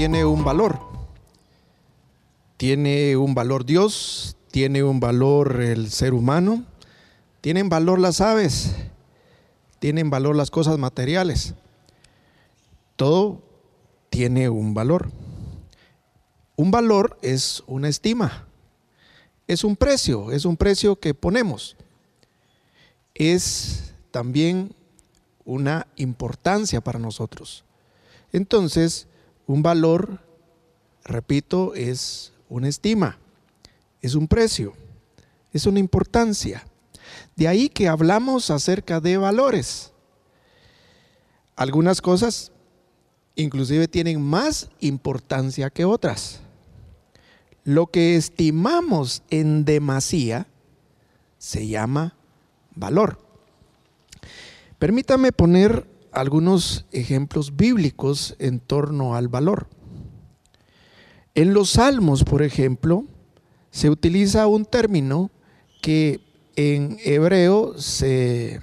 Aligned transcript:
tiene 0.00 0.24
un 0.24 0.44
valor. 0.44 0.80
Tiene 2.56 3.18
un 3.18 3.34
valor 3.34 3.66
Dios, 3.66 4.34
tiene 4.50 4.82
un 4.82 4.98
valor 4.98 5.60
el 5.60 5.90
ser 5.90 6.14
humano, 6.14 6.64
tienen 7.42 7.68
valor 7.68 7.98
las 7.98 8.22
aves, 8.22 8.74
tienen 9.78 10.08
valor 10.08 10.36
las 10.36 10.50
cosas 10.50 10.78
materiales. 10.78 11.52
Todo 12.96 13.42
tiene 14.08 14.48
un 14.48 14.72
valor. 14.72 15.10
Un 16.56 16.70
valor 16.70 17.18
es 17.20 17.62
una 17.66 17.88
estima, 17.88 18.46
es 19.46 19.64
un 19.64 19.76
precio, 19.76 20.32
es 20.32 20.46
un 20.46 20.56
precio 20.56 20.96
que 20.96 21.12
ponemos. 21.12 21.76
Es 23.14 23.92
también 24.10 24.74
una 25.44 25.86
importancia 25.96 26.80
para 26.80 26.98
nosotros. 26.98 27.64
Entonces, 28.32 29.06
un 29.50 29.62
valor, 29.62 30.20
repito, 31.02 31.74
es 31.74 32.32
una 32.48 32.68
estima, 32.68 33.18
es 34.00 34.14
un 34.14 34.28
precio, 34.28 34.74
es 35.52 35.66
una 35.66 35.80
importancia. 35.80 36.64
De 37.34 37.48
ahí 37.48 37.68
que 37.68 37.88
hablamos 37.88 38.48
acerca 38.50 39.00
de 39.00 39.16
valores. 39.16 39.92
Algunas 41.56 42.00
cosas 42.00 42.52
inclusive 43.34 43.88
tienen 43.88 44.22
más 44.22 44.70
importancia 44.78 45.68
que 45.68 45.84
otras. 45.84 46.42
Lo 47.64 47.88
que 47.88 48.14
estimamos 48.14 49.24
en 49.30 49.64
demasía 49.64 50.46
se 51.38 51.66
llama 51.66 52.14
valor. 52.76 53.18
Permítame 54.78 55.32
poner 55.32 55.89
algunos 56.12 56.86
ejemplos 56.92 57.56
bíblicos 57.56 58.36
en 58.38 58.60
torno 58.60 59.14
al 59.14 59.28
valor. 59.28 59.68
En 61.34 61.54
los 61.54 61.70
salmos, 61.70 62.24
por 62.24 62.42
ejemplo, 62.42 63.04
se 63.70 63.88
utiliza 63.90 64.46
un 64.46 64.64
término 64.64 65.30
que 65.80 66.20
en 66.56 66.98
hebreo 67.04 67.78
se, 67.78 68.60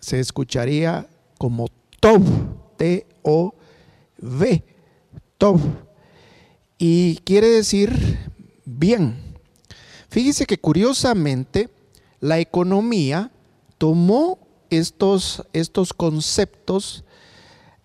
se 0.00 0.20
escucharía 0.20 1.08
como 1.38 1.68
tov, 2.00 2.22
T-O-V, 2.76 4.64
tov, 5.38 5.60
y 6.78 7.16
quiere 7.24 7.48
decir 7.48 8.18
bien. 8.64 9.16
Fíjese 10.08 10.46
que 10.46 10.58
curiosamente 10.58 11.70
la 12.20 12.38
economía 12.38 13.32
tomó 13.78 14.38
estos, 14.78 15.44
estos 15.52 15.92
conceptos 15.92 17.04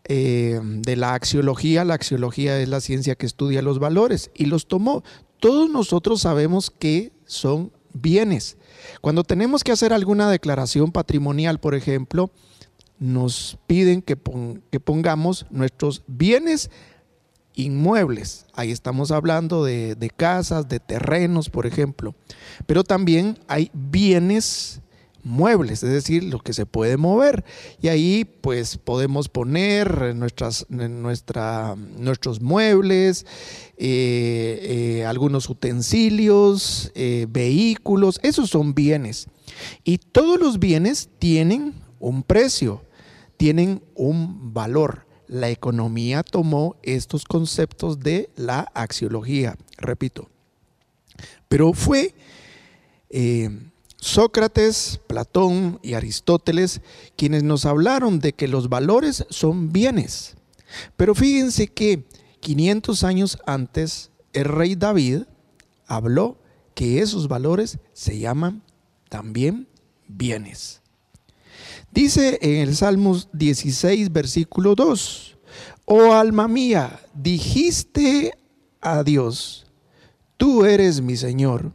eh, 0.06 0.60
de 0.64 0.96
la 0.96 1.14
axiología, 1.14 1.84
la 1.84 1.96
axiología 1.96 2.60
es 2.60 2.70
la 2.70 2.80
ciencia 2.80 3.16
que 3.16 3.26
estudia 3.26 3.62
los 3.62 3.80
valores, 3.80 4.32
y 4.34 4.46
los 4.46 4.68
tomó. 4.68 5.04
Todos 5.40 5.70
nosotros 5.70 6.22
sabemos 6.22 6.72
que 6.72 7.12
son 7.26 7.72
bienes. 7.94 8.58
Cuando 9.02 9.24
tenemos 9.24 9.64
que 9.64 9.72
hacer 9.72 9.92
alguna 9.92 10.30
declaración 10.30 10.92
patrimonial, 10.92 11.60
por 11.60 11.76
ejemplo, 11.76 12.32
nos 13.00 13.58
piden 13.68 14.02
que, 14.02 14.18
que 14.72 14.80
pongamos 14.80 15.46
nuestros 15.50 16.04
bienes 16.08 16.72
inmuebles. 17.54 18.46
Ahí 18.54 18.72
estamos 18.72 19.12
hablando 19.12 19.66
de, 19.66 19.96
de, 19.96 20.10
casas, 20.10 20.70
de 20.70 20.80
terrenos, 20.80 21.50
por 21.50 21.66
ejemplo. 21.66 22.16
Pero 22.66 22.84
también 22.84 23.40
hay 23.48 23.72
bienes 23.74 24.82
muebles, 25.28 25.84
es 25.84 25.92
decir, 25.92 26.24
lo 26.24 26.40
que 26.40 26.54
se 26.54 26.66
puede 26.66 26.98
mover. 26.98 27.44
Y 27.82 27.90
ahí 27.90 28.26
pues 28.26 28.78
podemos 28.78 29.30
poner 29.30 30.16
nuestras, 30.16 30.66
nuestra, 30.70 31.76
nuestros 31.76 32.42
muebles, 32.42 33.26
eh, 33.78 34.60
eh, 35.00 35.06
algunos 35.06 35.50
utensilios, 35.50 36.92
eh, 36.96 37.28
vehículos, 37.30 38.20
esos 38.24 38.50
son 38.50 38.74
bienes. 38.74 39.28
Y 39.84 39.98
todos 39.98 40.40
los 40.40 40.60
bienes 40.60 41.10
tienen 41.20 41.76
un 42.00 42.24
precio, 42.24 42.84
tienen 43.38 43.84
un 43.96 44.54
valor. 44.54 45.06
La 45.28 45.50
economía 45.50 46.24
tomó 46.24 46.78
estos 46.84 47.26
conceptos 47.26 48.00
de 48.00 48.30
la 48.38 48.62
axiología, 48.74 49.58
repito. 49.78 50.30
Pero 51.50 51.74
fue 51.74 52.16
Sócrates, 53.98 55.00
Platón 55.08 55.80
y 55.82 55.96
Aristóteles, 55.96 56.82
quienes 57.16 57.44
nos 57.44 57.66
hablaron 57.66 58.20
de 58.20 58.34
que 58.34 58.48
los 58.48 58.70
valores 58.70 59.26
son 59.30 59.72
bienes. 59.72 60.36
Pero 60.96 61.16
fíjense 61.16 61.68
que 61.68 62.06
500 62.40 63.04
años 63.04 63.40
antes, 63.46 64.12
el 64.34 64.46
rey 64.46 64.76
David 64.76 65.24
habló 65.88 66.38
que 66.76 67.02
esos 67.02 67.28
valores 67.28 67.80
se 67.94 68.20
llaman 68.20 68.62
también 69.10 69.68
bienes. 70.08 70.82
Dice 71.92 72.38
en 72.42 72.68
el 72.68 72.76
Salmos 72.76 73.30
16, 73.34 74.12
versículo 74.12 74.76
2, 74.76 75.38
oh 75.86 76.14
alma 76.14 76.48
mía, 76.48 77.00
dijiste 77.16 78.38
a 78.82 79.04
Dios, 79.04 79.66
tú 80.36 80.66
eres 80.66 81.02
mi 81.02 81.16
Señor 81.16 81.74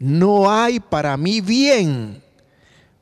no 0.00 0.50
hay 0.50 0.80
para 0.80 1.16
mí 1.16 1.40
bien 1.40 2.22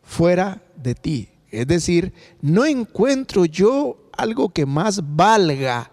fuera 0.02 0.60
de 0.76 0.94
ti. 0.94 1.28
Es 1.50 1.66
decir, 1.66 2.12
no 2.42 2.66
encuentro 2.66 3.46
yo 3.46 4.10
algo 4.12 4.50
que 4.50 4.66
más 4.66 5.00
valga 5.16 5.92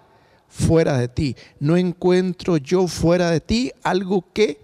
fuera 0.50 0.98
de 0.98 1.08
ti. 1.08 1.36
No 1.60 1.78
encuentro 1.78 2.58
yo 2.58 2.88
fuera 2.88 3.30
de 3.30 3.40
ti 3.40 3.72
algo 3.84 4.26
que 4.34 4.60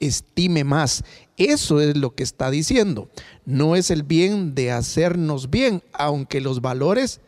estime 0.00 0.64
más. 0.64 1.04
Eso 1.36 1.80
es 1.80 1.96
lo 1.96 2.14
que 2.14 2.24
está 2.24 2.50
diciendo. 2.50 3.08
No 3.46 3.76
es 3.76 3.90
el 3.90 4.02
bien 4.02 4.54
de 4.56 4.72
hacernos 4.72 5.48
bien, 5.48 5.82
aunque 5.92 6.40
los 6.40 6.60
valores 6.60 7.20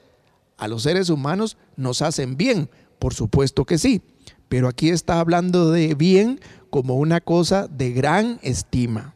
a 0.56 0.66
los 0.66 0.82
seres 0.82 1.08
humanos 1.08 1.56
nos 1.76 2.02
hacen 2.02 2.36
bien. 2.36 2.68
Por 2.98 3.14
supuesto 3.14 3.64
que 3.64 3.78
sí. 3.78 4.02
Pero 4.48 4.68
aquí 4.68 4.90
está 4.90 5.20
hablando 5.20 5.70
de 5.70 5.94
bien 5.94 6.40
como 6.76 6.96
una 6.96 7.22
cosa 7.22 7.68
de 7.68 7.90
gran 7.92 8.38
estima. 8.42 9.14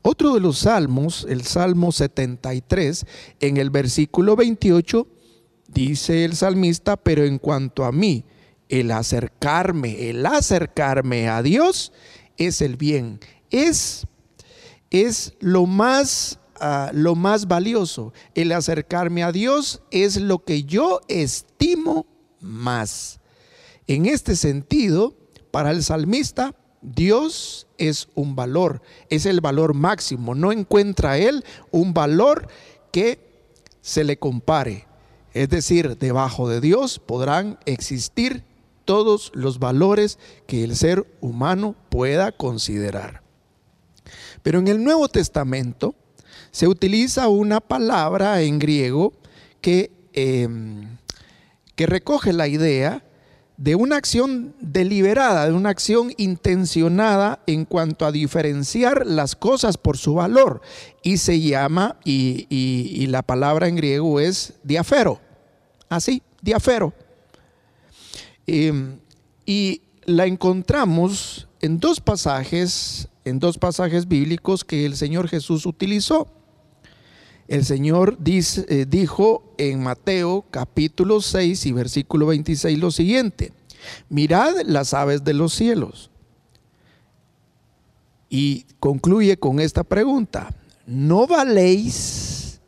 Otro 0.00 0.32
de 0.32 0.40
los 0.40 0.60
salmos, 0.60 1.26
el 1.28 1.42
Salmo 1.42 1.92
73, 1.92 3.04
en 3.40 3.58
el 3.58 3.68
versículo 3.68 4.34
28, 4.34 5.06
dice 5.66 6.24
el 6.24 6.34
salmista, 6.36 6.96
pero 6.96 7.26
en 7.26 7.36
cuanto 7.36 7.84
a 7.84 7.92
mí, 7.92 8.24
el 8.70 8.92
acercarme, 8.92 10.08
el 10.08 10.24
acercarme 10.24 11.28
a 11.28 11.42
Dios 11.42 11.92
es 12.38 12.62
el 12.62 12.78
bien, 12.78 13.20
es, 13.50 14.06
es 14.88 15.34
lo 15.40 15.66
más 15.66 16.38
ah, 16.58 16.90
lo 16.94 17.14
más 17.14 17.46
valioso. 17.46 18.14
El 18.34 18.52
acercarme 18.52 19.22
a 19.22 19.32
Dios 19.32 19.82
es 19.90 20.16
lo 20.18 20.42
que 20.46 20.62
yo 20.64 21.02
estimo 21.08 22.06
más. 22.40 23.20
En 23.86 24.06
este 24.06 24.34
sentido, 24.34 25.14
para 25.50 25.70
el 25.70 25.82
salmista, 25.82 26.54
Dios 26.80 27.66
es 27.76 28.08
un 28.14 28.36
valor, 28.36 28.82
es 29.10 29.26
el 29.26 29.40
valor 29.40 29.74
máximo. 29.74 30.34
No 30.34 30.52
encuentra 30.52 31.18
él 31.18 31.44
un 31.70 31.94
valor 31.94 32.48
que 32.92 33.28
se 33.80 34.04
le 34.04 34.18
compare. 34.18 34.86
Es 35.32 35.48
decir, 35.48 35.98
debajo 35.98 36.48
de 36.48 36.60
Dios 36.60 36.98
podrán 36.98 37.58
existir 37.64 38.44
todos 38.84 39.30
los 39.34 39.58
valores 39.58 40.18
que 40.46 40.64
el 40.64 40.74
ser 40.74 41.06
humano 41.20 41.74
pueda 41.90 42.32
considerar. 42.32 43.22
Pero 44.42 44.60
en 44.60 44.68
el 44.68 44.82
Nuevo 44.82 45.08
Testamento 45.08 45.94
se 46.50 46.68
utiliza 46.68 47.28
una 47.28 47.60
palabra 47.60 48.40
en 48.40 48.58
griego 48.58 49.12
que, 49.60 49.90
em, 50.14 50.96
que 51.76 51.86
recoge 51.86 52.32
la 52.32 52.48
idea 52.48 53.04
de 53.58 53.74
una 53.74 53.96
acción 53.96 54.54
deliberada, 54.60 55.46
de 55.46 55.52
una 55.52 55.70
acción 55.70 56.12
intencionada 56.16 57.40
en 57.48 57.64
cuanto 57.64 58.06
a 58.06 58.12
diferenciar 58.12 59.04
las 59.04 59.34
cosas 59.34 59.76
por 59.76 59.98
su 59.98 60.14
valor. 60.14 60.62
Y 61.02 61.18
se 61.18 61.40
llama, 61.40 61.96
y, 62.04 63.06
la 63.08 63.22
palabra 63.22 63.66
en 63.66 63.74
griego 63.74 64.20
es 64.20 64.54
diafero. 64.62 65.20
Así, 65.88 66.22
diafero. 66.40 66.94
Em, 68.46 69.00
y 69.44 69.82
la 70.04 70.26
encontramos 70.26 71.48
en 71.60 71.80
dos 71.80 72.00
pasajes, 72.00 73.08
en 73.24 73.40
dos 73.40 73.58
pasajes 73.58 74.06
bíblicos 74.06 74.64
que 74.64 74.86
el 74.86 74.96
Señor 74.96 75.28
Jesús 75.28 75.66
utilizó. 75.66 76.28
El 77.48 77.64
Señor 77.64 78.18
eh, 78.26 78.86
dijo 78.86 79.54
en 79.56 79.82
Mateo 79.82 80.44
capítulo 80.50 81.22
6 81.22 81.64
y 81.64 81.72
versículo 81.72 82.26
26 82.26 82.78
lo 82.78 82.90
siguiente, 82.90 83.52
mirad 84.10 84.54
las 84.66 84.92
aves 84.92 85.24
de 85.24 85.32
los 85.32 85.54
cielos. 85.54 86.10
Y 88.28 88.66
concluye 88.78 89.38
con 89.38 89.60
esta 89.60 89.82
pregunta, 89.82 90.54
¿no 90.86 91.26
valéis 91.26 92.60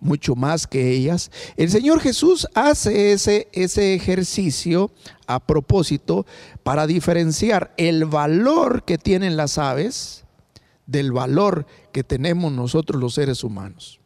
mucho 0.00 0.34
más 0.34 0.66
que 0.66 0.90
ellas. 0.90 1.30
El 1.56 1.70
Señor 1.70 2.00
Jesús 2.00 2.48
hace 2.54 3.12
ese, 3.12 3.48
ese 3.52 3.94
ejercicio 3.94 4.90
a 5.28 5.38
propósito 5.38 6.26
para 6.64 6.88
diferenciar 6.88 7.72
el 7.76 8.04
valor 8.04 8.84
que 8.84 8.98
tienen 8.98 9.36
las 9.36 9.58
aves 9.58 10.24
del 10.86 11.12
valor 11.12 11.66
que 11.92 12.02
tenemos 12.02 12.52
nosotros 12.52 13.00
los 13.00 13.14
seres 13.14 13.44
humanos. 13.44 14.01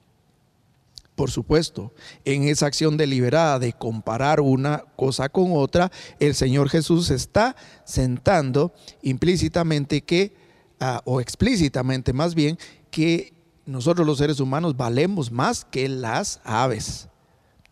Por 1.16 1.30
supuesto, 1.30 1.94
en 2.26 2.44
esa 2.44 2.66
acción 2.66 2.98
deliberada 2.98 3.58
de 3.58 3.72
comparar 3.72 4.38
una 4.40 4.84
cosa 4.96 5.30
con 5.30 5.52
otra, 5.54 5.90
el 6.20 6.34
Señor 6.34 6.68
Jesús 6.68 7.10
está 7.10 7.56
sentando 7.86 8.74
implícitamente 9.00 10.02
que, 10.02 10.34
ah, 10.78 11.00
o 11.06 11.22
explícitamente 11.22 12.12
más 12.12 12.34
bien, 12.34 12.58
que 12.90 13.32
nosotros 13.64 14.06
los 14.06 14.18
seres 14.18 14.40
humanos 14.40 14.76
valemos 14.76 15.32
más 15.32 15.64
que 15.64 15.88
las 15.88 16.42
aves. 16.44 17.08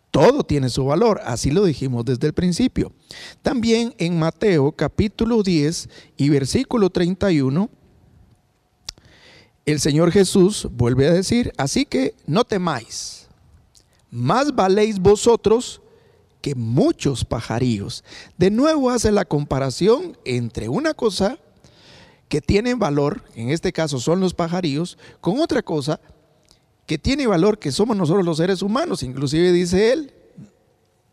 Todo 0.09 0.43
tiene 0.43 0.69
su 0.69 0.83
valor, 0.85 1.21
así 1.23 1.51
lo 1.51 1.65
dijimos 1.65 2.03
desde 2.03 2.25
el 2.25 2.33
principio. 2.33 2.93
También 3.43 3.93
en 3.99 4.17
Mateo 4.17 4.71
capítulo 4.71 5.43
10 5.43 5.87
y 6.17 6.29
versículo 6.29 6.89
31, 6.89 7.69
el 9.67 9.79
Señor 9.79 10.11
Jesús 10.11 10.67
vuelve 10.71 11.07
a 11.07 11.13
decir, 11.13 11.53
así 11.57 11.85
que 11.85 12.15
no 12.25 12.43
temáis 12.43 13.24
más 14.11 14.55
valéis 14.55 14.99
vosotros 14.99 15.81
que 16.41 16.55
muchos 16.55 17.25
pajarillos. 17.25 18.03
De 18.37 18.51
nuevo 18.51 18.89
hace 18.89 19.11
la 19.11 19.25
comparación 19.25 20.17
entre 20.25 20.69
una 20.69 20.93
cosa 20.93 21.39
que 22.29 22.41
tiene 22.41 22.75
valor, 22.75 23.23
en 23.35 23.49
este 23.49 23.71
caso 23.71 23.99
son 23.99 24.19
los 24.19 24.33
pajarillos, 24.33 24.97
con 25.21 25.39
otra 25.39 25.61
cosa 25.61 25.99
que 26.85 26.97
tiene 26.97 27.27
valor, 27.27 27.57
que 27.57 27.71
somos 27.71 27.97
nosotros 27.97 28.25
los 28.25 28.37
seres 28.37 28.61
humanos. 28.61 29.03
Inclusive 29.03 29.51
dice 29.51 29.91
él, 29.91 30.13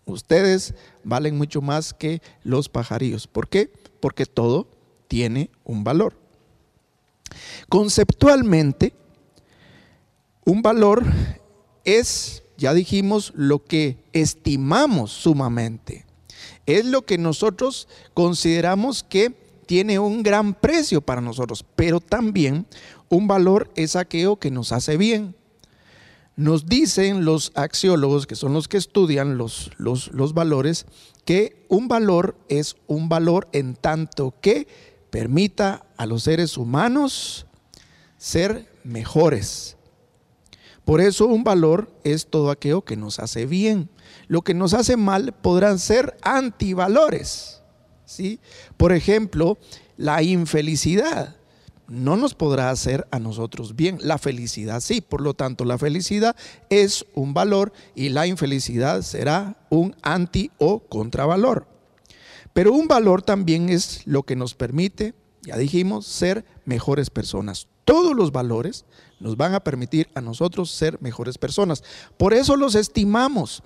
ustedes 0.05 0.75
valen 1.05 1.37
mucho 1.37 1.63
más 1.63 1.95
que 1.95 2.21
los 2.43 2.69
pajarillos. 2.69 3.27
¿Por 3.27 3.49
qué? 3.49 3.73
Porque 4.01 4.27
todo 4.27 4.69
tiene 5.09 5.51
un 5.65 5.85
valor. 5.85 6.15
Conceptualmente, 7.69 8.95
un 10.45 10.61
valor 10.61 11.05
es 11.85 12.42
ya 12.63 12.73
dijimos 12.75 13.33
lo 13.35 13.65
que 13.65 13.99
estimamos 14.13 15.11
sumamente. 15.11 16.07
Es 16.65 16.85
lo 16.85 17.03
que 17.03 17.19
nosotros 17.19 17.89
consideramos 18.15 19.03
que 19.03 19.35
tiene 19.67 19.99
un 19.99 20.23
gran 20.23 20.55
precio 20.55 21.01
para 21.01 21.21
nosotros, 21.21 21.65
pero 21.75 21.99
también 21.99 22.67
un 23.09 23.27
valor 23.27 23.73
es 23.75 23.97
aquello 23.97 24.37
que 24.37 24.53
nos 24.53 24.71
hace 24.71 24.97
bien. 24.97 25.35
Nos 26.37 26.67
dicen 26.67 27.25
los 27.25 27.51
axiólogos, 27.57 28.29
que 28.29 28.37
son 28.37 28.53
los 28.53 28.69
que 28.69 28.77
estudian 28.77 29.39
los, 29.39 29.73
los, 29.77 30.13
los 30.13 30.33
valores, 30.33 30.87
que 31.25 31.67
un 31.69 31.89
valor 31.89 32.37
es 32.49 32.77
un 32.87 33.09
valor 33.09 33.49
en 33.53 33.75
tanto 33.75 34.35
que 34.41 34.69
permita 35.11 35.85
a 35.97 36.07
los 36.07 36.23
seres 36.23 36.57
humanos 36.57 37.47
ser 38.19 38.73
mejores, 38.85 39.77
por 40.85 41.01
eso 41.01 41.27
un 41.27 41.45
valor 41.45 41.93
es 42.05 42.27
todo 42.27 42.51
aquello 42.51 42.83
que 42.83 42.97
nos 42.97 43.19
hace 43.19 43.47
bien. 43.47 43.89
Lo 44.27 44.43
que 44.43 44.55
nos 44.55 44.75
hace 44.75 44.97
mal 44.97 45.33
podrán 45.33 45.79
ser 45.79 46.17
antivalores. 46.23 47.63
¿sí? 48.05 48.41
Por 48.77 48.93
ejemplo, 48.93 49.59
la 49.97 50.23
infelicidad 50.23 51.37
no 51.89 52.17
nos 52.17 52.35
podrá 52.35 52.71
hacer 52.71 53.07
a 53.11 53.19
nosotros 53.19 53.77
bien. 53.77 53.99
La 54.01 54.19
felicidad 54.19 54.81
sí. 54.81 55.01
Por 55.01 55.21
lo 55.21 55.35
tanto, 55.35 55.65
la 55.65 55.79
felicidad 55.79 56.35
es 56.71 57.05
un 57.15 57.35
valor 57.35 57.73
y 57.95 58.09
la 58.09 58.27
infelicidad 58.27 59.03
será 59.03 59.57
un 59.71 59.95
anti 60.03 60.51
o 60.59 60.81
contravalor. 60.81 61.69
Pero 62.53 62.73
un 62.73 62.89
valor 62.89 63.23
también 63.23 63.69
es 63.69 64.07
lo 64.07 64.25
que 64.25 64.37
nos 64.37 64.55
permite, 64.55 65.15
ya 65.43 65.57
dijimos, 65.57 66.07
ser 66.07 66.45
mejores 66.65 67.11
personas. 67.11 67.69
Todos 67.85 68.15
los 68.15 68.33
valores 68.33 68.85
nos 69.21 69.37
van 69.37 69.55
a 69.55 69.61
permitir 69.61 70.09
a 70.15 70.21
nosotros 70.21 70.71
ser 70.71 71.01
mejores 71.01 71.39
personas. 71.39 71.83
Por 72.17 72.33
eso 72.33 72.57
los 72.57 72.75
estimamos. 72.75 73.63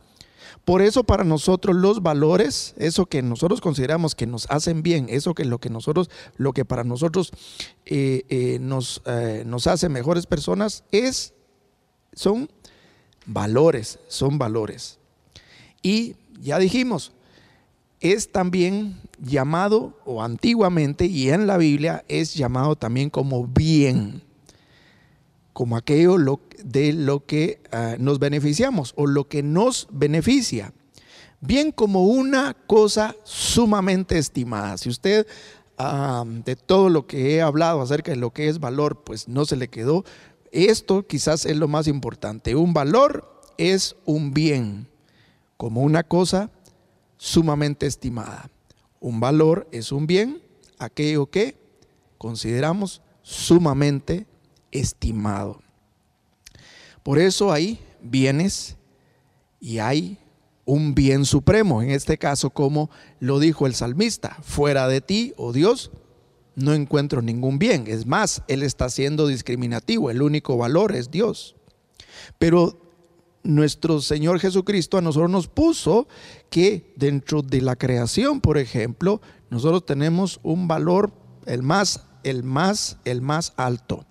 Por 0.65 0.83
eso 0.83 1.05
para 1.05 1.23
nosotros 1.23 1.77
los 1.77 2.03
valores, 2.03 2.75
eso 2.79 3.07
que 3.07 3.23
nosotros 3.23 3.61
consideramos 3.61 4.15
que 4.15 4.27
nos 4.27 4.47
hacen 4.51 4.83
bien, 4.83 5.07
eso 5.09 5.35
que 5.35 5.45
lo 5.45 5.59
que 5.59 5.71
nosotros, 5.71 6.11
lo 6.37 6.53
que 6.53 6.65
para 6.65 6.83
nosotros 6.83 7.31
eh, 7.85 8.23
eh, 8.29 8.59
nos, 8.61 9.03
eh, 9.07 9.45
nos 9.47 9.67
hace 9.67 9.89
mejores 9.89 10.27
personas, 10.27 10.83
es, 10.91 11.35
son 12.15 12.49
valores, 13.27 13.99
son 14.09 14.39
valores. 14.39 14.99
Y 15.83 16.17
ya 16.41 16.59
dijimos, 16.59 17.13
es 18.13 18.33
también 18.33 19.01
llamado, 19.21 19.99
o 20.05 20.23
antiguamente, 20.23 21.07
y 21.07 21.31
en 21.31 21.47
la 21.47 21.57
Biblia 21.57 22.05
es 22.09 22.35
llamado 22.35 22.77
también 22.77 23.11
como 23.11 23.47
bien 23.47 24.23
como 25.57 25.79
aquello 25.79 26.19
de 26.63 26.93
lo 26.93 27.25
que 27.25 27.63
ah, 27.73 27.97
nos 27.99 28.19
beneficiamos 28.19 28.93
o 28.95 29.07
lo 29.07 29.27
que 29.27 29.43
nos 29.43 29.89
beneficia, 29.91 30.75
bien 31.41 31.73
como 31.73 32.05
una 32.05 32.53
cosa 32.53 33.17
sumamente 33.25 34.19
estimada. 34.19 34.77
Si 34.77 34.91
usted 34.91 35.27
ah, 35.79 36.25
de 36.27 36.57
todo 36.57 36.91
lo 36.91 37.07
que 37.07 37.35
he 37.37 37.41
hablado 37.41 37.81
acerca 37.81 38.11
de 38.11 38.19
lo 38.19 38.35
que 38.35 38.49
es 38.49 38.61
valor, 38.61 39.03
pues 39.03 39.29
no 39.29 39.47
se 39.47 39.57
le 39.57 39.69
quedó, 39.69 40.05
esto 40.53 41.07
quizás 41.07 41.47
es 41.47 41.57
lo 41.57 41.69
más 41.69 41.89
importante. 41.89 42.55
Un 42.55 42.75
valor 42.75 43.41
es 43.57 43.97
un 44.05 44.35
bien, 44.35 44.87
como 45.57 45.81
una 45.81 46.03
cosa 46.03 46.51
sumamente 47.17 47.87
estimada. 47.87 48.51
Un 49.01 49.21
valor 49.21 49.69
es 49.73 49.93
un 49.93 50.07
bien, 50.07 50.43
aquello 50.79 51.27
que 51.27 51.57
consideramos 52.19 53.03
sumamente 53.23 54.27
estimado. 54.71 55.61
Por 57.03 57.19
eso 57.19 57.53
hay 57.53 57.79
bienes 58.03 58.77
y 59.61 59.79
hay 59.79 60.19
un 60.65 60.95
bien 60.95 61.25
supremo, 61.25 61.83
en 61.83 61.91
este 61.91 62.19
caso 62.19 62.51
como 62.51 62.91
lo 63.21 63.39
dijo 63.39 63.67
el 63.67 63.75
salmista, 63.75 64.37
fuera 64.43 64.89
de 64.89 65.01
ti, 65.01 65.33
oh 65.37 65.53
Dios, 65.53 65.93
no 66.57 66.75
encuentro 66.75 67.23
ningún 67.23 67.59
bien. 67.59 67.85
Es 67.87 68.07
más, 68.07 68.43
Él 68.49 68.63
está 68.63 68.89
siendo 68.91 69.27
discriminativo, 69.29 70.11
el 70.11 70.23
único 70.23 70.57
valor 70.57 70.97
es 70.97 71.11
Dios. 71.11 71.55
Pero 72.39 72.86
nuestro 73.47 74.01
Señor 74.01 74.41
Jesucristo 74.41 74.99
a 74.99 75.03
nosotros 75.03 75.31
nos 75.31 75.49
puso 75.49 76.09
que 76.51 76.93
dentro 76.97 77.43
de 77.43 77.61
la 77.63 77.77
creación, 77.77 78.41
por 78.41 78.59
ejemplo, 78.59 79.21
nosotros 79.51 79.87
tenemos 79.87 80.41
un 80.43 80.69
valor 80.69 81.13
el 81.47 81.63
más, 81.63 82.05
el 82.25 82.43
más, 82.43 82.99
el 83.05 83.23
más 83.23 83.53
alto. 83.57 84.05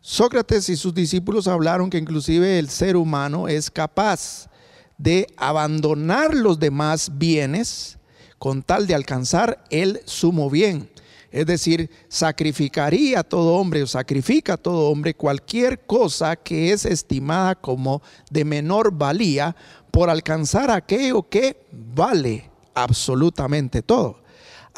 Sócrates 0.00 0.68
y 0.68 0.76
sus 0.76 0.94
discípulos 0.94 1.48
hablaron 1.48 1.90
que 1.90 1.98
inclusive 1.98 2.58
el 2.58 2.68
ser 2.68 2.96
humano 2.96 3.48
es 3.48 3.70
capaz 3.70 4.48
de 4.96 5.26
abandonar 5.36 6.34
los 6.34 6.58
demás 6.58 7.12
bienes 7.18 7.98
con 8.38 8.62
tal 8.62 8.86
de 8.86 8.94
alcanzar 8.94 9.64
el 9.70 10.00
sumo 10.04 10.50
bien. 10.50 10.90
Es 11.30 11.46
decir, 11.46 11.90
sacrificaría 12.08 13.20
a 13.20 13.24
todo 13.24 13.54
hombre 13.54 13.82
o 13.82 13.86
sacrifica 13.86 14.54
a 14.54 14.56
todo 14.56 14.90
hombre 14.90 15.14
cualquier 15.14 15.84
cosa 15.84 16.36
que 16.36 16.72
es 16.72 16.86
estimada 16.86 17.54
como 17.54 18.02
de 18.30 18.44
menor 18.44 18.92
valía 18.92 19.54
por 19.90 20.08
alcanzar 20.08 20.70
aquello 20.70 21.28
que 21.28 21.66
vale 21.70 22.50
absolutamente 22.74 23.82
todo. 23.82 24.22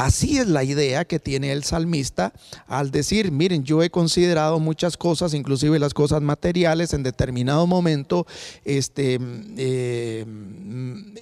Así 0.00 0.38
es 0.38 0.46
la 0.46 0.64
idea 0.64 1.04
que 1.04 1.18
tiene 1.18 1.52
el 1.52 1.62
salmista 1.62 2.32
al 2.66 2.90
decir, 2.90 3.30
miren, 3.30 3.64
yo 3.64 3.82
he 3.82 3.90
considerado 3.90 4.58
muchas 4.58 4.96
cosas, 4.96 5.34
inclusive 5.34 5.78
las 5.78 5.92
cosas 5.92 6.22
materiales, 6.22 6.94
en 6.94 7.02
determinado 7.02 7.66
momento 7.66 8.26
este, 8.64 9.18
eh, 9.58 10.24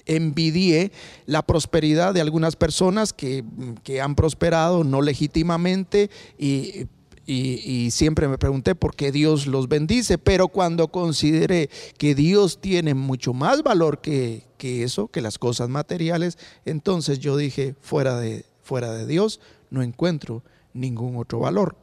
envidié 0.05 0.93
la 1.25 1.41
prosperidad 1.41 2.13
de 2.13 2.21
algunas 2.21 2.55
personas 2.55 3.11
que, 3.11 3.43
que 3.83 3.99
han 3.99 4.15
prosperado 4.15 4.85
no 4.85 5.01
legítimamente 5.01 6.09
y 6.37 6.87
y, 7.31 7.91
siempre 7.91 8.27
me 8.27 8.39
pregunté 8.39 8.73
por 8.73 8.95
qué 8.95 9.11
Dios 9.11 9.45
los 9.45 9.67
bendice, 9.67 10.17
pero 10.17 10.47
cuando 10.47 10.87
consideré 10.87 11.69
que 11.99 12.15
Dios 12.15 12.59
tiene 12.59 12.95
mucho 12.95 13.35
más 13.35 13.61
valor 13.61 14.01
que, 14.01 14.47
que, 14.57 14.81
eso, 14.81 15.09
que 15.09 15.21
las 15.21 15.37
cosas 15.37 15.69
materiales, 15.69 16.39
entonces 16.65 17.19
yo 17.19 17.37
dije, 17.37 17.75
fuera 17.81 18.19
de, 18.19 18.48
fuera 18.69 18.93
de 18.93 19.07
Dios 19.07 19.39
no 19.71 19.81
encuentro 19.81 20.43
ningún 20.73 21.17
otro 21.17 21.39
valor. 21.39 21.75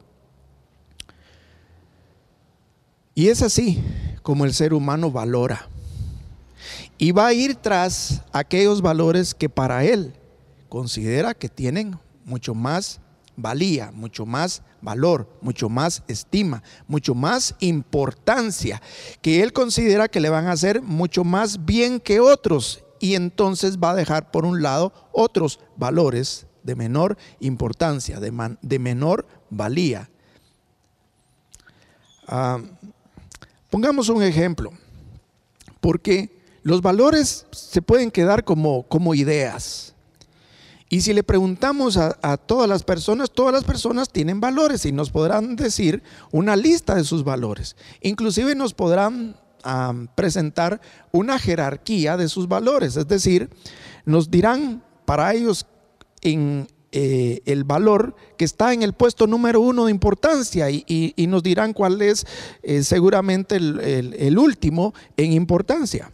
Y 3.13 3.27
es 3.27 3.41
así 3.41 3.83
como 4.23 4.45
el 4.45 4.53
ser 4.53 4.73
humano 4.73 5.11
valora. 5.11 5.67
Y 6.97 7.11
va 7.11 7.27
a 7.27 7.33
ir 7.33 7.55
tras 7.55 8.23
aquellos 8.31 8.81
valores 8.81 9.35
que 9.35 9.49
para 9.49 9.83
él 9.83 10.13
considera 10.69 11.33
que 11.33 11.49
tienen 11.49 11.99
mucho 12.23 12.55
más 12.55 13.01
valía, 13.35 13.91
mucho 13.91 14.25
más 14.25 14.63
valor, 14.81 15.27
mucho 15.41 15.67
más 15.67 16.03
estima, 16.07 16.63
mucho 16.87 17.13
más 17.13 17.53
importancia, 17.59 18.81
que 19.21 19.43
él 19.43 19.51
considera 19.51 20.07
que 20.07 20.21
le 20.21 20.29
van 20.29 20.47
a 20.47 20.53
hacer 20.53 20.81
mucho 20.81 21.25
más 21.25 21.65
bien 21.65 21.99
que 21.99 22.21
otros 22.21 22.81
y 22.99 23.15
entonces 23.15 23.77
va 23.77 23.91
a 23.91 23.95
dejar 23.95 24.31
por 24.31 24.45
un 24.45 24.61
lado 24.61 24.93
otros 25.11 25.59
valores 25.75 26.47
de 26.67 26.75
menor 26.75 27.17
importancia, 27.39 28.19
de, 28.19 28.79
menor 28.79 29.25
valía. 29.49 30.09
Ah, 32.27 32.59
pongamos 33.71 34.09
un 34.09 34.21
ejemplo, 34.21 34.71
porque 35.79 36.29
los 36.61 36.81
valores 36.81 37.47
se 37.51 37.81
pueden 37.81 38.11
quedar 38.11 38.43
como, 38.43 38.83
como 38.83 39.15
ideas. 39.15 39.95
Y 40.89 41.01
si 41.01 41.13
le 41.13 41.23
preguntamos 41.23 41.97
a, 41.97 42.37
todas 42.37 42.67
las 42.67 42.83
personas, 42.83 43.31
todas 43.31 43.53
las 43.53 43.63
personas 43.63 44.09
tienen 44.09 44.39
valores 44.39 44.85
y 44.85 44.91
nos 44.91 45.09
podrán 45.09 45.55
decir 45.55 46.03
una 46.31 46.55
lista 46.55 46.95
de 46.95 47.03
sus 47.03 47.23
valores. 47.23 47.75
Inclusive 48.01 48.55
nos 48.55 48.73
podrán 48.73 49.35
presentar 50.15 50.79
una 51.11 51.39
jerarquía 51.39 52.15
de 52.15 52.29
sus 52.29 52.47
valores. 52.47 52.95
Es 52.95 53.07
decir, 53.07 53.49
nos 54.05 54.31
dirán 54.31 54.81
para 55.05 55.33
ellos 55.33 55.65
en, 56.21 56.67
eh, 56.93 57.41
el 57.45 57.65
valor 57.65 58.15
que 58.37 58.45
está 58.45 58.71
en 58.71 58.81
el 58.81 58.93
puesto 58.93 59.27
número 59.27 59.59
uno 59.59 59.85
de 59.85 59.91
importancia 59.91 60.69
y, 60.69 61.13
nos 61.27 61.43
dirán 61.43 61.73
cuál 61.73 62.01
es 62.01 62.25
eh, 62.63 62.81
seguramente 62.81 63.57
el, 63.57 64.39
último 64.39 64.93
en 65.17 65.33
importancia. 65.33 66.11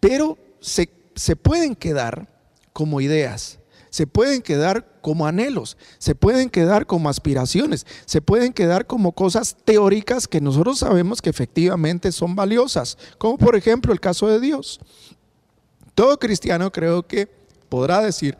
Pero 0.00 0.38
se, 0.60 0.88
se 1.14 1.36
pueden 1.36 1.76
quedar 1.76 2.28
como 2.72 3.02
ideas, 3.02 3.58
se 3.90 4.06
pueden 4.06 4.40
quedar 4.40 5.00
como 5.02 5.26
anhelos, 5.26 5.76
se 5.98 6.14
pueden 6.14 6.48
quedar 6.48 6.86
como 6.86 7.10
aspiraciones, 7.10 7.86
se 8.06 8.22
pueden 8.22 8.54
quedar 8.54 8.86
como 8.86 9.12
cosas 9.12 9.54
teóricas 9.66 10.26
que 10.26 10.40
nosotros 10.40 10.78
sabemos 10.78 11.20
que 11.20 11.28
efectivamente 11.28 12.10
son 12.10 12.34
valiosas, 12.34 12.96
como 13.18 13.36
por 13.36 13.54
ejemplo 13.54 13.92
el 13.92 14.00
caso 14.00 14.28
de 14.28 14.40
Dios. 14.40 14.80
Todo 15.94 16.18
cristiano 16.18 16.72
creo 16.72 17.06
que 17.06 17.28
podrá 17.68 18.00
decir 18.00 18.38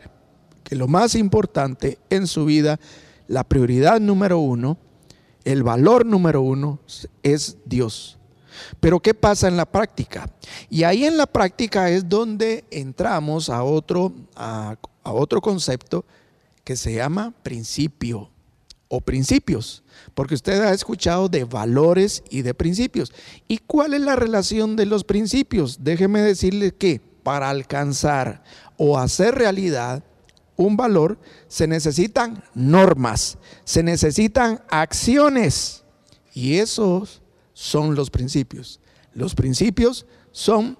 lo 0.69 0.87
más 0.87 1.15
importante 1.15 1.97
en 2.09 2.27
su 2.27 2.45
vida, 2.45 2.79
la 3.27 3.43
prioridad 3.43 3.99
número 3.99 4.39
uno, 4.39 4.77
el 5.45 5.63
valor 5.63 6.05
número 6.05 6.41
uno 6.41 6.79
es 7.23 7.57
Dios. 7.65 8.17
Pero 8.79 8.99
¿qué 8.99 9.13
pasa 9.13 9.47
en 9.47 9.57
la 9.57 9.65
práctica? 9.65 10.29
Y 10.69 10.83
ahí 10.83 11.05
en 11.05 11.17
la 11.17 11.25
práctica 11.25 11.89
es 11.89 12.07
donde 12.07 12.65
entramos 12.71 13.49
a 13.49 13.63
otro, 13.63 14.13
a, 14.35 14.77
otro 15.03 15.41
concepto 15.41 16.05
que 16.63 16.75
se 16.75 16.93
llama 16.93 17.33
principio 17.43 18.29
o 18.87 19.01
principios, 19.01 19.83
porque 20.15 20.33
usted 20.33 20.61
ha 20.61 20.73
escuchado 20.73 21.29
de 21.29 21.43
valores 21.43 22.23
y 22.29 22.41
de 22.41 22.53
principios. 22.53 23.13
¿Y 23.47 23.59
cuál 23.59 23.93
es 23.93 24.01
la 24.01 24.15
relación 24.15 24.75
de 24.75 24.85
los 24.85 25.03
principios? 25.03 25.83
Déjeme 25.83 26.21
decirle 26.21 26.73
que 26.73 26.99
para 27.23 27.49
alcanzar 27.49 28.43
o 28.77 28.97
hacer 28.97 29.35
realidad 29.35 30.03
un 30.59 30.75
valor 30.75 31.17
se 31.47 31.67
necesitan 31.67 32.43
normas, 32.53 33.37
se 33.63 33.81
necesitan 33.81 34.61
acciones 34.69 35.85
y 36.33 36.55
esos 36.55 37.21
son 37.53 37.95
los 37.95 38.09
principios. 38.09 38.81
Los 39.13 39.35
principios 39.35 40.05
son 40.33 40.77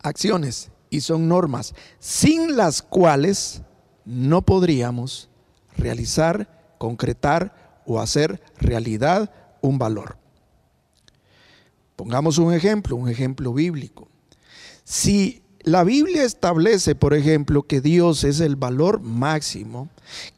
acciones 0.00 0.70
y 0.88 1.02
son 1.02 1.28
normas 1.28 1.74
sin 1.98 2.56
las 2.56 2.80
cuales 2.80 3.60
no 4.06 4.40
podríamos 4.40 5.28
realizar, 5.76 6.74
concretar 6.78 7.82
o 7.84 8.00
hacer 8.00 8.40
realidad 8.56 9.30
un 9.60 9.78
valor. 9.78 10.16
Pongamos 11.96 12.38
un 12.38 12.54
ejemplo, 12.54 12.96
un 12.96 13.10
ejemplo 13.10 13.52
bíblico. 13.52 14.08
Si 14.84 15.42
la 15.62 15.84
Biblia 15.84 16.24
establece, 16.24 16.94
por 16.94 17.14
ejemplo, 17.14 17.62
que 17.62 17.80
Dios 17.80 18.24
es 18.24 18.40
el 18.40 18.56
valor 18.56 19.00
máximo, 19.00 19.88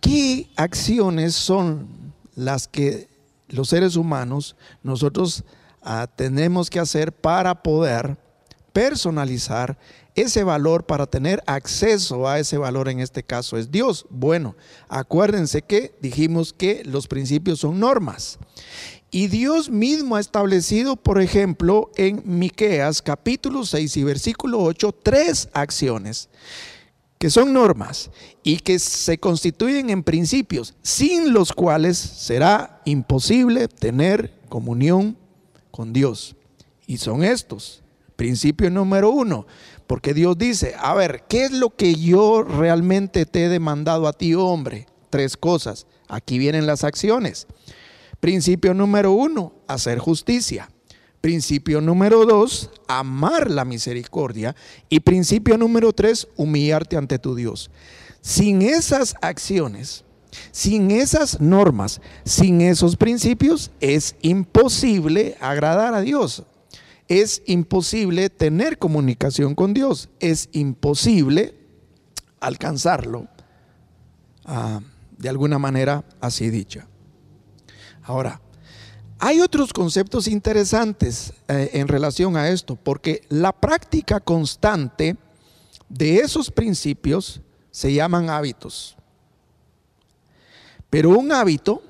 ¿qué 0.01 0.51
acciones 0.57 1.35
son 1.35 1.87
las 2.35 2.69
que 2.69 3.09
los 3.51 3.69
seres 3.69 3.97
humanos, 3.97 4.57
nosotros 4.83 5.45
ah, 5.83 6.07
tenemos 6.15 6.71
que 6.71 6.81
hacer 6.81 7.13
para 7.13 7.63
poder 7.63 8.17
personalizar 8.73 9.79
ese 10.15 10.45
valor, 10.45 10.85
para 10.85 11.07
tener 11.07 11.43
acceso 11.47 12.29
a 12.29 12.39
ese 12.39 12.59
valor, 12.59 12.89
en 12.89 13.01
este 13.01 13.23
caso 13.23 13.57
es 13.57 13.71
Dios. 13.71 14.07
Bueno, 14.11 14.57
acuérdense 14.89 15.63
que 15.63 15.95
dijimos 16.01 16.53
que 16.53 16.83
los 16.85 17.07
principios 17.07 17.61
son 17.61 17.81
normas. 17.81 18.39
Y 19.11 19.27
Dios 19.27 19.71
mismo 19.71 20.17
ha 20.17 20.21
establecido, 20.21 20.95
por 20.95 21.21
ejemplo, 21.21 21.91
en 21.97 22.23
Miqueas 22.25 23.03
capítulo 23.03 23.65
6 23.65 23.97
y 23.97 24.05
versículo 24.05 24.61
8, 24.63 24.95
tres 25.03 25.49
acciones 25.53 26.29
que 27.19 27.29
son 27.29 27.53
normas 27.53 28.11
y 28.43 28.59
que 28.59 28.79
se 28.79 29.19
constituyen 29.19 29.91
en 29.91 30.05
principios, 30.05 30.75
sin 30.81 31.35
los 31.35 31.53
cuales 31.53 31.99
será 31.99 32.81
imposible 32.87 33.69
tener 33.69 34.33
comunión 34.49 35.19
con 35.71 35.93
Dios. 35.93 36.35
Y 36.87 36.97
son 36.97 37.23
estos. 37.23 37.83
Principio 38.17 38.71
número 38.71 39.11
uno, 39.11 39.47
porque 39.87 40.15
Dios 40.15 40.39
dice, 40.39 40.75
a 40.79 40.95
ver, 40.95 41.25
¿qué 41.29 41.45
es 41.45 41.53
lo 41.53 41.77
que 41.77 41.95
yo 41.95 42.43
realmente 42.43 43.27
te 43.27 43.45
he 43.45 43.49
demandado 43.49 44.07
a 44.07 44.13
ti, 44.13 44.35
hombre? 44.35 44.87
Tres 45.11 45.37
cosas. 45.37 45.87
Aquí 46.09 46.39
vienen 46.39 46.67
las 46.67 46.85
acciones. 46.85 47.47
Principio 48.21 48.75
número 48.75 49.13
uno, 49.13 49.55
hacer 49.67 49.99
justicia. 49.99 50.71
Principio 51.21 51.81
número 51.81 52.25
dos, 52.25 52.71
amar 52.87 53.51
la 53.51 53.65
misericordia. 53.65 54.55
Y 54.89 55.01
principio 55.01 55.59
número 55.59 55.93
tres, 55.93 56.29
humillarte 56.37 56.97
ante 56.97 57.19
tu 57.19 57.35
Dios. 57.35 57.71
Sin 58.21 58.63
esas 58.63 59.15
acciones, 59.23 60.05
sin 60.51 60.91
esas 60.91 61.41
normas, 61.41 62.01
sin 62.25 62.61
esos 62.61 62.97
principios, 62.97 63.71
es 63.81 64.17
imposible 64.23 65.37
agradar 65.41 65.95
a 65.95 66.01
Dios. 66.01 66.45
Es 67.09 67.43
imposible 67.47 68.31
tener 68.31 68.79
comunicación 68.79 69.55
con 69.55 69.75
Dios. 69.75 70.11
Es 70.21 70.49
imposible 70.53 71.55
alcanzarlo 72.39 73.29
ah, 74.45 74.81
de 75.19 75.29
alguna 75.29 75.59
manera 75.59 76.05
así 76.21 76.51
dicha. 76.51 76.87
Ahora, 78.11 78.41
hay 79.21 79.41
otros 79.41 79.73
conceptos 79.73 80.27
interesantes 80.27 81.33
eh, 81.47 81.71
en 81.75 81.87
relación 81.87 82.37
a 82.37 82.49
esto, 82.49 82.75
porque 82.75 83.23
la 83.29 83.53
práctica 83.53 84.19
constante 84.19 85.17
de 85.89 86.17
esos 86.17 86.51
principios 86.51 87.41
se 87.71 87.93
llaman 87.95 88.29
hábitos. 88.29 88.97
Pero 90.91 91.11
un 91.11 91.31
hábito, 91.31 91.85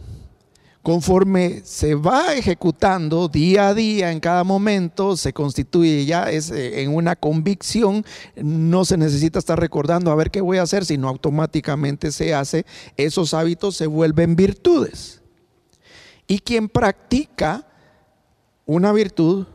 conforme 0.82 1.62
se 1.64 1.94
va 1.94 2.34
ejecutando 2.34 3.26
día 3.28 3.68
a 3.68 3.74
día, 3.74 4.12
en 4.12 4.20
cada 4.20 4.44
momento, 4.44 5.16
se 5.16 5.32
constituye 5.32 6.04
ya 6.04 6.30
eh, 6.30 6.82
en 6.82 6.94
una 6.94 7.16
convicción, 7.16 8.04
no 8.36 8.84
se 8.84 8.98
necesita 8.98 9.38
estar 9.38 9.58
recordando 9.58 10.10
a 10.10 10.16
ver 10.16 10.30
qué 10.30 10.42
voy 10.42 10.58
a 10.58 10.62
hacer, 10.64 10.84
sino 10.84 11.08
automáticamente 11.08 12.12
se 12.12 12.34
hace, 12.34 12.66
esos 12.98 13.32
hábitos 13.32 13.74
se 13.74 13.86
vuelven 13.86 14.36
virtudes. 14.36 15.19
Y 16.30 16.38
quien 16.38 16.68
practica 16.68 17.66
una 18.64 18.92
virtud 18.92 19.49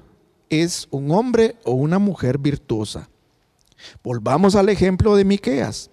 es 0.50 0.90
un 0.92 1.10
hombre 1.10 1.56
o 1.64 1.72
una 1.72 2.00
mujer 2.00 2.38
virtuosa. 2.38 3.08
Volvamos 4.04 4.56
al 4.56 4.68
ejemplo 4.68 5.16
de 5.16 5.24
Miqueas. 5.24 5.90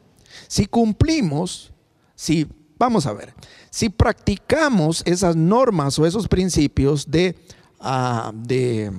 Si 0.49 0.67
cumplimos, 0.67 1.73
si 2.17 2.49
vamos 2.77 3.07
a 3.07 3.13
ver, 3.13 3.33
si 3.71 3.91
practicamos 3.91 5.05
esas 5.07 5.37
normas 5.37 6.01
o 6.01 6.05
esos 6.05 6.27
principios 6.27 7.09
de, 7.09 7.37
ah, 7.79 8.33
de, 8.35 8.91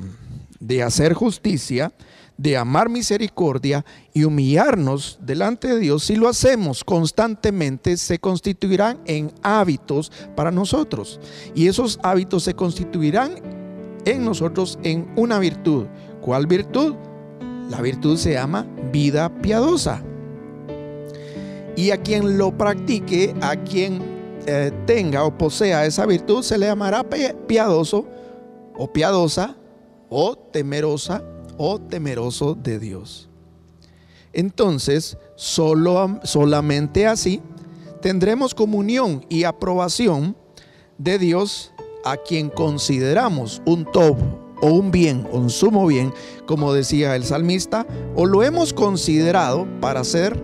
de 0.62 0.84
hacer 0.84 1.14
justicia, 1.14 1.92
de 2.38 2.58
amar 2.58 2.90
misericordia 2.90 3.86
y 4.14 4.24
humillarnos 4.24 5.20
delante 5.22 5.68
de 5.68 5.80
Dios, 5.80 6.04
si 6.04 6.16
lo 6.16 6.28
hacemos 6.28 6.84
constantemente, 6.84 7.98
se 7.98 8.20
constituirán 8.20 9.00
en 9.06 9.32
hábitos 9.44 10.12
para 10.36 10.52
nosotros. 10.52 11.20
Y 11.54 11.68
esos 11.68 12.00
hábitos 12.04 12.44
se 12.44 12.54
constituirán 12.54 13.36
en 14.06 14.26
nosotros 14.26 14.80
en 14.84 15.12
una 15.16 15.40
virtud. 15.40 15.86
¿Cuál 16.22 16.48
virtud? 16.48 16.96
La 17.70 17.82
virtud 17.82 18.18
se 18.18 18.34
llama 18.34 18.66
vida 18.92 19.30
piadosa. 19.42 20.02
Y 21.76 21.92
a 21.92 21.98
quien 21.98 22.38
lo 22.38 22.56
practique, 22.56 23.34
a 23.42 23.56
quien 23.56 24.02
eh, 24.46 24.72
tenga 24.86 25.24
o 25.24 25.38
posea 25.38 25.86
esa 25.86 26.06
virtud, 26.06 26.44
se 26.44 26.58
le 26.58 26.68
llamará 26.68 27.04
piadoso 27.48 28.06
o 28.76 28.92
piadosa 28.92 29.56
o 30.10 30.36
temerosa 30.36 31.24
o 31.58 31.80
temeroso 31.80 32.56
de 32.56 32.80
Dios. 32.80 33.30
Entonces, 34.34 35.18
solo, 35.36 36.20
solamente 36.24 37.08
así 37.08 37.42
tendremos 38.02 38.54
comunión 38.54 39.26
y 39.30 39.44
aprobación 39.44 40.36
de 40.98 41.18
Dios 41.20 41.72
a 42.04 42.18
quien 42.18 42.50
consideramos 42.50 43.62
un 43.66 43.86
top 43.86 44.18
o 44.62 44.68
un 44.68 44.92
bien, 44.92 45.28
un 45.32 45.50
sumo 45.50 45.88
bien, 45.88 46.14
como 46.46 46.74
decía 46.74 47.16
el 47.16 47.24
salmista, 47.24 47.86
o 48.16 48.26
lo 48.26 48.44
hemos 48.44 48.74
considerado 48.74 49.68
para 49.82 50.02
hacer 50.02 50.42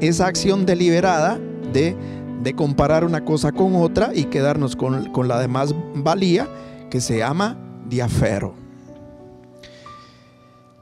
esa 0.00 0.26
acción 0.26 0.66
deliberada 0.66 1.38
de, 1.72 1.96
de 2.42 2.54
comparar 2.54 3.04
una 3.04 3.24
cosa 3.24 3.52
con 3.52 3.76
otra 3.76 4.12
y 4.14 4.24
quedarnos 4.24 4.74
con, 4.74 5.12
con 5.12 5.28
la 5.28 5.38
demás 5.38 5.74
valía 5.94 6.48
que 6.90 7.00
se 7.00 7.18
llama 7.18 7.58
diafero. 7.88 8.59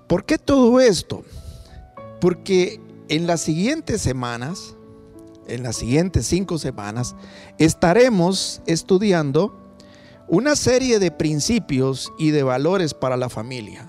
¿Por 0.09 0.25
qué 0.25 0.39
todo 0.39 0.81
esto? 0.81 1.23
Porque 2.21 2.81
en 3.09 3.27
las 3.27 3.43
siguientes 3.43 4.01
semanas, 4.01 4.75
en 5.47 5.63
las 5.63 5.77
siguientes 5.77 6.27
cinco 6.27 6.59
semanas, 6.59 7.15
estaremos 7.59 8.63
estudiando 8.67 9.77
una 10.27 10.57
serie 10.57 10.99
de 10.99 11.11
principios 11.11 12.13
y 12.19 12.31
de 12.31 12.43
valores 12.43 12.95
para 12.95 13.17
la 13.17 13.29
familia. 13.29 13.87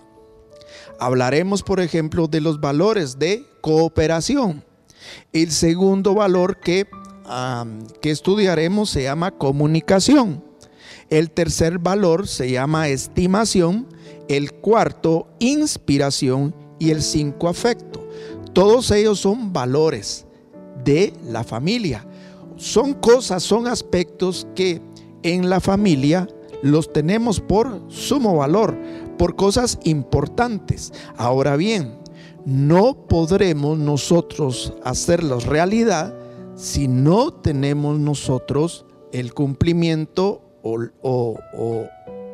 Hablaremos, 1.00 1.64
por 1.64 1.80
ejemplo, 1.80 2.28
de 2.28 2.42
los 2.42 2.60
valores 2.60 3.18
de 3.18 3.46
cooperación. 3.62 4.66
El 5.32 5.52
segundo 5.52 6.14
valor 6.14 6.60
que, 6.60 6.88
que 8.02 8.12
estudiaremos 8.12 8.90
se 8.90 9.04
llama 9.04 9.32
comunicación. 9.32 10.44
El 11.10 11.32
tercer 11.32 11.80
valor 11.80 12.28
se 12.28 12.52
llama 12.52 12.90
estimación. 12.90 13.88
El 14.30 14.54
cuarto, 14.54 15.28
inspiración. 15.40 16.56
Y 16.82 16.92
el 16.92 17.02
cinco, 17.02 17.50
afecto. 17.50 18.08
Todos 18.54 18.90
ellos 18.92 19.20
son 19.20 19.52
valores 19.52 20.26
de 20.86 21.12
la 21.26 21.44
familia. 21.44 22.08
Son 22.56 22.94
cosas, 22.94 23.44
son 23.44 23.68
aspectos 23.68 24.48
que 24.56 24.82
en 25.24 25.50
la 25.50 25.60
familia 25.60 26.28
los 26.62 26.92
tenemos 26.92 27.40
por 27.40 27.82
sumo 27.90 28.38
valor, 28.38 28.78
por 29.18 29.36
cosas 29.36 29.78
importantes. 29.84 30.94
Ahora 31.18 31.58
bien, 31.58 32.00
no 32.46 33.08
podremos 33.08 33.78
nosotros 33.78 34.74
hacerlos 34.84 35.46
realidad 35.46 36.16
si 36.56 36.88
no 36.88 37.32
tenemos 37.32 38.00
nosotros 38.00 38.86
el 39.12 39.34
cumplimiento 39.34 40.42
o, 40.62 41.86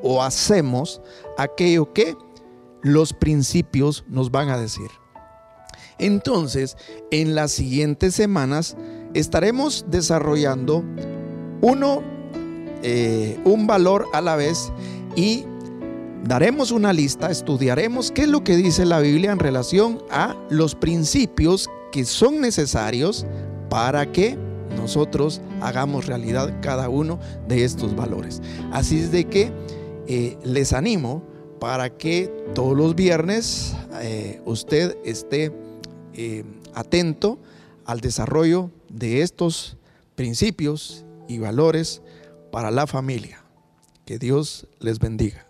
o 0.01 0.21
hacemos 0.21 1.01
aquello 1.37 1.93
que 1.93 2.15
los 2.81 3.13
principios 3.13 4.05
nos 4.07 4.31
van 4.31 4.49
a 4.49 4.57
decir. 4.57 4.89
Entonces, 5.97 6.77
en 7.11 7.35
las 7.35 7.51
siguientes 7.51 8.15
semanas 8.15 8.75
estaremos 9.13 9.85
desarrollando 9.89 10.83
uno, 11.61 12.03
eh, 12.83 13.39
un 13.45 13.65
valor 13.65 14.05
a 14.13 14.21
la 14.21 14.35
vez 14.35 14.71
y 15.15 15.45
daremos 16.23 16.71
una 16.71 16.91
lista, 16.91 17.31
estudiaremos 17.31 18.11
qué 18.11 18.23
es 18.23 18.27
lo 18.27 18.43
que 18.43 18.57
dice 18.57 18.85
la 18.85 18.99
Biblia 18.99 19.31
en 19.31 19.39
relación 19.39 20.03
a 20.11 20.35
los 20.49 20.75
principios 20.75 21.69
que 21.91 22.03
son 22.03 22.41
necesarios 22.41 23.25
para 23.69 24.11
que 24.11 24.37
nosotros 24.75 25.41
hagamos 25.61 26.07
realidad 26.07 26.53
cada 26.61 26.89
uno 26.89 27.19
de 27.47 27.63
estos 27.63 27.95
valores. 27.95 28.41
Así 28.71 28.99
es 28.99 29.11
de 29.11 29.25
que 29.25 29.51
eh, 30.07 30.37
les 30.43 30.73
animo 30.73 31.23
para 31.59 31.89
que 31.97 32.31
todos 32.53 32.75
los 32.75 32.95
viernes 32.95 33.75
eh, 34.01 34.41
usted 34.45 34.97
esté 35.03 35.51
eh, 36.13 36.43
atento 36.73 37.39
al 37.85 38.01
desarrollo 38.01 38.71
de 38.89 39.21
estos 39.21 39.77
principios 40.15 41.05
y 41.27 41.39
valores 41.39 42.01
para 42.51 42.71
la 42.71 42.87
familia. 42.87 43.43
Que 44.05 44.19
Dios 44.19 44.67
les 44.79 44.99
bendiga. 44.99 45.44